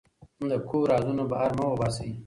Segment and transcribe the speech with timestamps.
[0.49, 2.11] د کور رازونه بهر مه وباسئ.